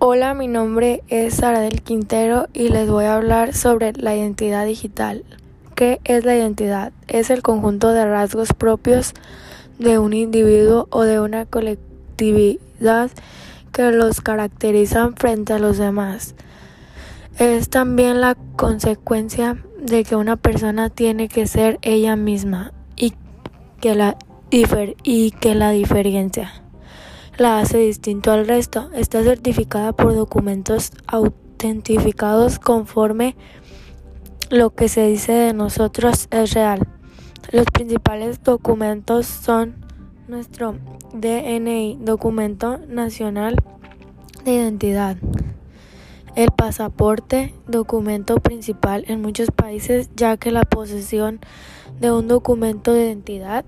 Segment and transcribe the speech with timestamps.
[0.00, 4.64] Hola, mi nombre es Sara del Quintero y les voy a hablar sobre la identidad
[4.64, 5.24] digital.
[5.74, 6.92] ¿Qué es la identidad?
[7.08, 9.12] Es el conjunto de rasgos propios
[9.80, 13.10] de un individuo o de una colectividad
[13.72, 16.36] que los caracterizan frente a los demás.
[17.40, 23.14] Es también la consecuencia de que una persona tiene que ser ella misma y
[23.80, 24.16] que la,
[24.52, 26.62] y que la diferencia
[27.38, 28.90] la hace distinto al resto.
[28.94, 33.36] Está certificada por documentos autentificados conforme
[34.50, 36.86] lo que se dice de nosotros es real.
[37.52, 39.76] Los principales documentos son
[40.26, 40.76] nuestro
[41.14, 43.56] DNI, documento nacional
[44.44, 45.16] de identidad.
[46.34, 51.40] El pasaporte, documento principal en muchos países, ya que la posesión
[52.00, 53.64] de un documento de identidad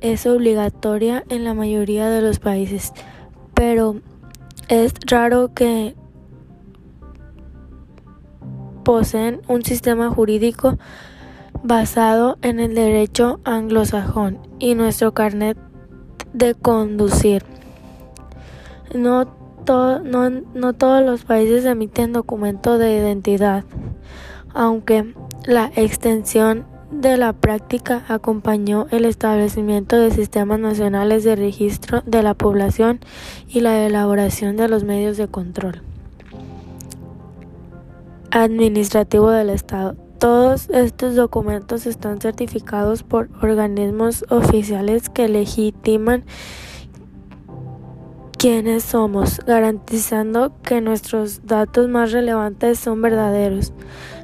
[0.00, 2.92] es obligatoria en la mayoría de los países,
[3.54, 4.00] pero
[4.68, 5.94] es raro que
[8.84, 10.78] poseen un sistema jurídico
[11.62, 15.58] basado en el derecho anglosajón y nuestro carnet
[16.32, 17.44] de conducir.
[18.94, 19.24] No,
[19.66, 23.64] no, no todos los países emiten documento de identidad,
[24.54, 25.14] aunque
[25.44, 32.34] la extensión de la práctica acompañó el establecimiento de sistemas nacionales de registro de la
[32.34, 33.00] población
[33.46, 35.82] y la elaboración de los medios de control
[38.30, 39.96] administrativo del Estado.
[40.18, 46.24] Todos estos documentos están certificados por organismos oficiales que legitiman
[48.36, 53.72] quiénes somos, garantizando que nuestros datos más relevantes son verdaderos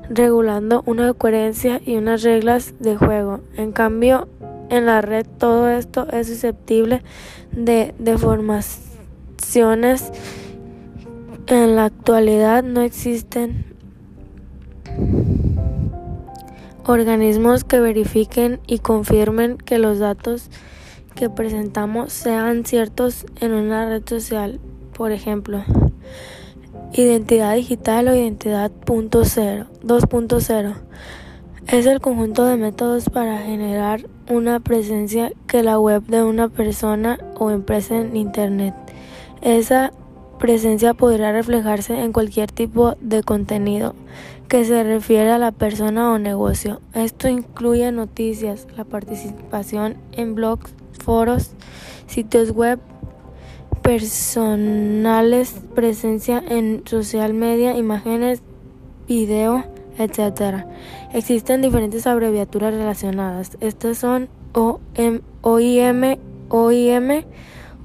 [0.09, 3.41] regulando una coherencia y unas reglas de juego.
[3.57, 4.29] En cambio,
[4.71, 7.03] en la red todo esto es susceptible
[7.53, 10.13] de deformaciones.
[11.47, 13.75] En la actualidad no existen
[16.87, 20.51] organismos que verifiquen y confirmen que los datos
[21.15, 24.61] que presentamos sean ciertos en una red social.
[24.95, 25.65] Por ejemplo,
[26.97, 30.75] Identidad digital o identidad 2.0
[31.67, 37.19] es el conjunto de métodos para generar una presencia que la web de una persona
[37.37, 38.77] o empresa en Internet.
[39.43, 39.93] Esa
[40.39, 43.97] presencia podrá reflejarse en cualquier tipo de contenido
[44.47, 46.81] que se refiere a la persona o negocio.
[46.93, 50.73] Esto incluye noticias, la participación en blogs,
[51.03, 51.55] foros,
[52.07, 52.79] sitios web,
[53.85, 58.41] personales, presencia en social media, imágenes,
[59.07, 59.63] video,
[59.99, 60.65] etc.
[61.13, 63.59] Existen diferentes abreviaturas relacionadas.
[63.61, 65.21] Estas son OIM,
[66.49, 67.25] OIM,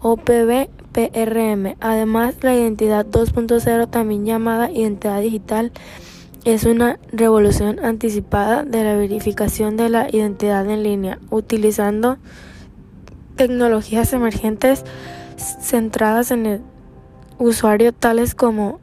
[0.02, 1.76] OPB, PRM.
[1.82, 5.74] Además, la identidad 2.0, también llamada identidad digital,
[6.46, 12.18] es una revolución anticipada de la verificación de la identidad en línea, utilizando
[13.36, 14.86] tecnologías emergentes
[15.40, 16.62] centradas en el
[17.38, 18.80] usuario tales como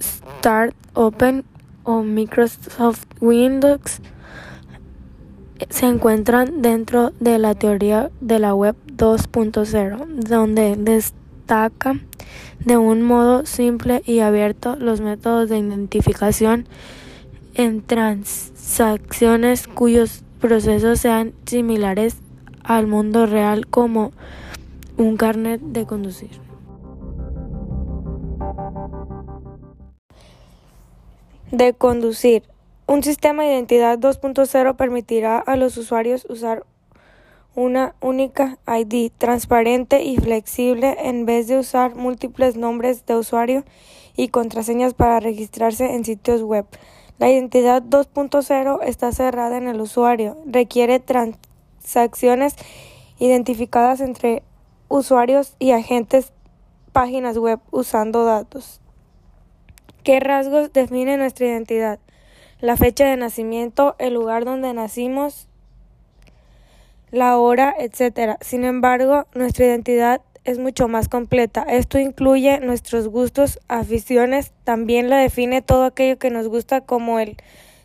[0.00, 1.44] Start Open
[1.84, 4.00] o Microsoft Windows
[5.70, 11.98] se encuentran dentro de la teoría de la web 2.0, donde destaca
[12.64, 16.66] de un modo simple y abierto los métodos de identificación
[17.54, 22.18] en transacciones cuyos procesos sean similares
[22.62, 24.12] al mundo real como
[24.98, 26.30] un carnet de conducir.
[31.52, 32.42] De conducir.
[32.86, 36.64] Un sistema de identidad 2.0 permitirá a los usuarios usar
[37.54, 43.64] una única ID transparente y flexible en vez de usar múltiples nombres de usuario
[44.16, 46.66] y contraseñas para registrarse en sitios web.
[47.18, 52.54] La identidad 2.0 está cerrada en el usuario, requiere transacciones
[53.18, 54.42] identificadas entre
[54.88, 56.32] usuarios y agentes
[56.92, 58.80] páginas web usando datos.
[60.02, 61.98] ¿Qué rasgos definen nuestra identidad?
[62.60, 65.48] La fecha de nacimiento, el lugar donde nacimos,
[67.10, 68.36] la hora, etc.
[68.40, 71.62] Sin embargo, nuestra identidad es mucho más completa.
[71.62, 77.36] Esto incluye nuestros gustos, aficiones, también la define todo aquello que nos gusta como el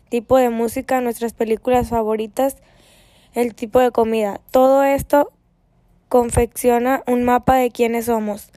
[0.08, 2.56] tipo de música, nuestras películas favoritas,
[3.34, 4.40] el tipo de comida.
[4.50, 5.30] Todo esto
[6.14, 8.52] confecciona un mapa de quiénes somos.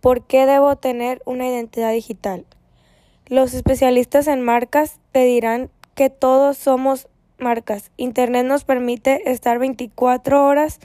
[0.00, 2.46] ¿Por qué debo tener una identidad digital?
[3.26, 7.90] Los especialistas en marcas te dirán que todos somos marcas.
[7.96, 10.78] Internet nos permite estar 24 horas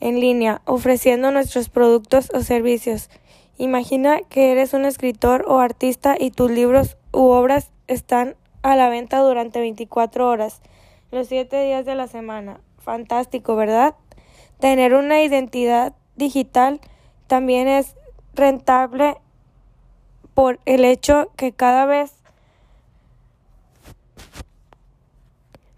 [0.00, 3.08] en línea ofreciendo nuestros productos o servicios
[3.56, 8.90] Imagina que eres un escritor o artista y tus libros u obras están a la
[8.90, 10.60] venta durante 24 horas,
[11.10, 12.60] los 7 días de la semana.
[12.76, 13.94] Fantástico, ¿verdad?
[14.60, 16.80] Tener una identidad digital
[17.28, 17.94] también es
[18.34, 19.16] rentable
[20.34, 22.12] por el hecho que cada vez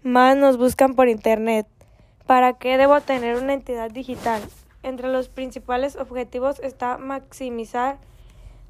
[0.01, 1.67] más nos buscan por Internet.
[2.25, 4.41] ¿Para qué debo tener una entidad digital?
[4.81, 7.99] Entre los principales objetivos está maximizar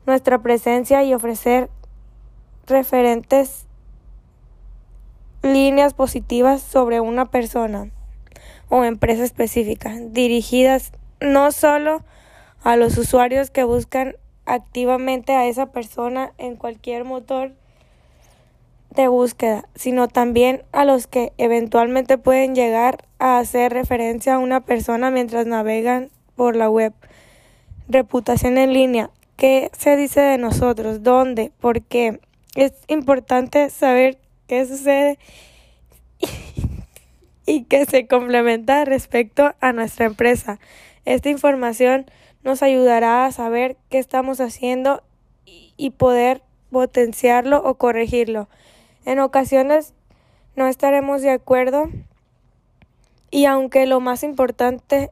[0.05, 1.69] nuestra presencia y ofrecer
[2.67, 3.65] referentes
[5.41, 7.91] líneas positivas sobre una persona
[8.71, 12.03] o empresa específica, dirigidas no solo
[12.63, 14.15] a los usuarios que buscan
[14.45, 17.51] activamente a esa persona en cualquier motor
[18.95, 24.61] de búsqueda, sino también a los que eventualmente pueden llegar a hacer referencia a una
[24.61, 26.93] persona mientras navegan por la web.
[27.89, 29.09] Reputación en línea.
[29.35, 31.03] ¿Qué se dice de nosotros?
[31.03, 31.51] ¿Dónde?
[31.59, 32.21] ¿Por qué?
[32.55, 35.19] Es importante saber qué sucede
[37.51, 40.57] y qué se complementa respecto a nuestra empresa.
[41.03, 42.05] Esta información
[42.43, 45.03] nos ayudará a saber qué estamos haciendo
[45.75, 48.47] y poder potenciarlo o corregirlo.
[49.03, 49.93] En ocasiones
[50.55, 51.89] no estaremos de acuerdo
[53.31, 55.11] y aunque lo más importante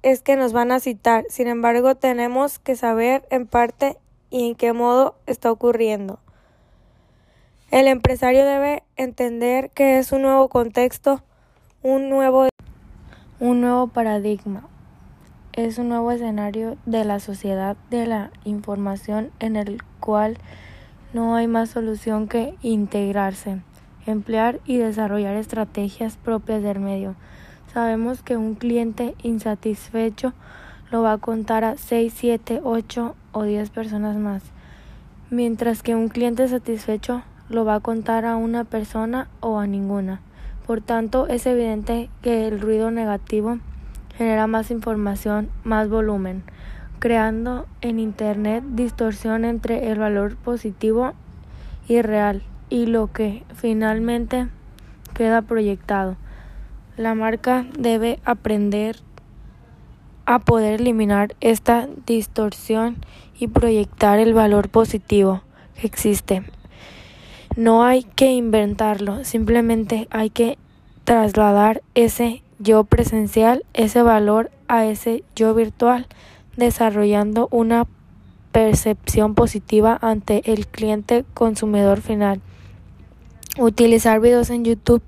[0.00, 3.98] es que nos van a citar, sin embargo tenemos que saber en parte
[4.30, 6.18] y en qué modo está ocurriendo.
[7.70, 11.22] El empresario debe entender que es un nuevo contexto,
[11.86, 12.48] un nuevo,
[13.88, 14.62] paradigma,
[15.52, 20.38] es un nuevo escenario de la sociedad de la información en el cual
[21.12, 23.60] no hay más solución que integrarse,
[24.06, 27.16] emplear y desarrollar estrategias propias del medio.
[27.70, 30.32] Sabemos que un cliente insatisfecho
[30.90, 34.42] lo va a contar a 6, 7, 8 o 10 personas más,
[35.28, 40.22] mientras que un cliente satisfecho lo va a contar a una persona o a ninguna.
[40.66, 43.58] Por tanto, es evidente que el ruido negativo
[44.16, 46.44] genera más información, más volumen
[47.04, 51.12] creando en Internet distorsión entre el valor positivo
[51.86, 54.48] y real y lo que finalmente
[55.12, 56.16] queda proyectado.
[56.96, 58.96] La marca debe aprender
[60.24, 62.96] a poder eliminar esta distorsión
[63.38, 65.42] y proyectar el valor positivo
[65.78, 66.42] que existe.
[67.56, 70.58] No hay que inventarlo, simplemente hay que
[71.04, 76.08] trasladar ese yo presencial, ese valor a ese yo virtual
[76.56, 77.86] desarrollando una
[78.50, 82.40] percepción positiva ante el cliente consumidor final.
[83.56, 85.02] Utilizar videos en YouTube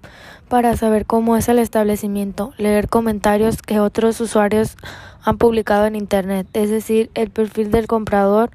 [0.48, 4.76] para saber cómo es el establecimiento, leer comentarios que otros usuarios
[5.25, 8.50] han publicado en Internet, es decir, el perfil del comprador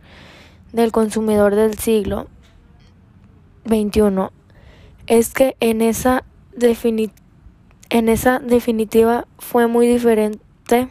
[0.71, 2.27] del consumidor del siglo
[3.65, 4.29] XXI.
[5.07, 6.23] Es que en esa,
[7.89, 10.89] en esa definitiva fue muy diferente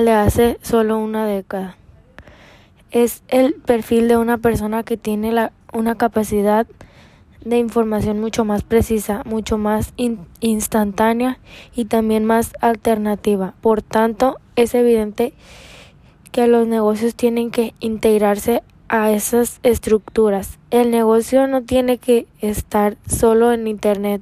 [0.00, 1.76] le hace solo una década.
[2.90, 6.66] Es el perfil de una persona que tiene la, una capacidad
[7.44, 9.92] de información mucho más precisa, mucho más
[10.40, 11.38] instantánea
[11.74, 13.54] y también más alternativa.
[13.60, 15.34] Por tanto, es evidente
[16.30, 20.58] que los negocios tienen que integrarse a esas estructuras.
[20.70, 24.20] El negocio no tiene que estar solo en Internet,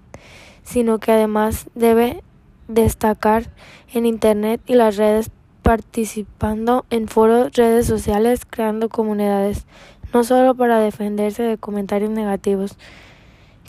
[0.62, 2.22] sino que además debe
[2.68, 3.50] destacar
[3.92, 9.66] en Internet y las redes participando en foros, redes sociales, creando comunidades,
[10.14, 12.78] no solo para defenderse de comentarios negativos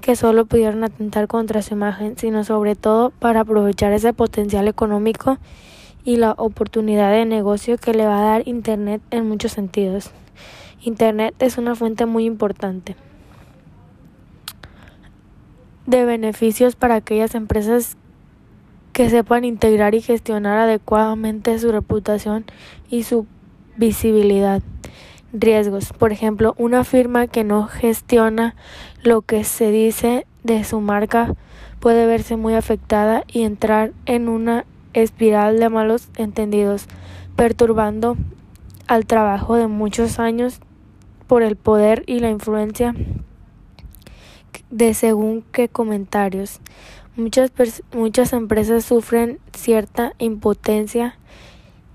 [0.01, 5.39] que solo pudieron atentar contra su imagen, sino sobre todo para aprovechar ese potencial económico
[6.03, 10.11] y la oportunidad de negocio que le va a dar Internet en muchos sentidos.
[10.83, 12.95] Internet es una fuente muy importante
[15.85, 17.97] de beneficios para aquellas empresas
[18.93, 22.45] que sepan integrar y gestionar adecuadamente su reputación
[22.89, 23.27] y su
[23.77, 24.61] visibilidad.
[25.33, 25.93] Riesgos.
[25.93, 28.55] Por ejemplo, una firma que no gestiona
[29.01, 31.35] lo que se dice de su marca
[31.79, 36.87] puede verse muy afectada y entrar en una espiral de malos entendidos,
[37.37, 38.17] perturbando
[38.87, 40.59] al trabajo de muchos años
[41.31, 42.93] por el poder y la influencia
[44.69, 46.59] de según qué comentarios.
[47.15, 47.53] Muchas,
[47.93, 51.17] muchas empresas sufren cierta impotencia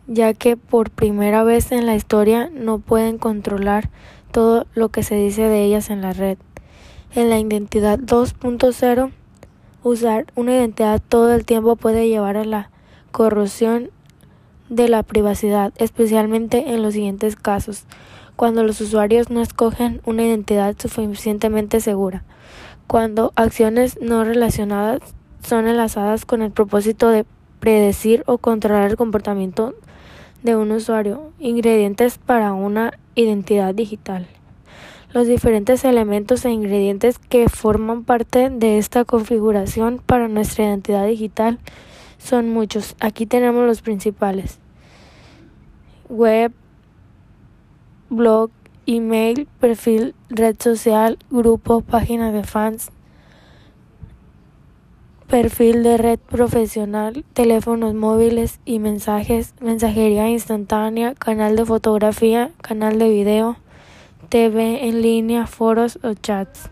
[0.06, 3.90] ya que por primera vez en la historia no pueden controlar
[4.32, 6.38] todo lo que se dice de ellas en la red.
[7.14, 9.12] En la identidad 2.0,
[9.82, 12.70] usar una identidad todo el tiempo puede llevar a la
[13.12, 13.90] corrupción
[14.70, 17.84] de la privacidad, especialmente en los siguientes casos.
[18.36, 22.22] Cuando los usuarios no escogen una identidad suficientemente segura.
[22.86, 25.00] Cuando acciones no relacionadas
[25.42, 27.24] son enlazadas con el propósito de
[27.60, 29.74] predecir o controlar el comportamiento
[30.42, 31.32] de un usuario.
[31.38, 34.26] Ingredientes para una identidad digital.
[35.12, 41.58] Los diferentes elementos e ingredientes que forman parte de esta configuración para nuestra identidad digital
[42.18, 42.96] son muchos.
[43.00, 44.58] Aquí tenemos los principales.
[46.08, 46.52] Web,
[48.10, 48.50] blog,
[48.86, 52.90] email, perfil, red social, grupo, página de fans,
[55.26, 63.08] perfil de red profesional, teléfonos móviles y mensajes, mensajería instantánea, canal de fotografía, canal de
[63.08, 63.56] video,
[64.28, 66.70] TV en línea, foros o chats.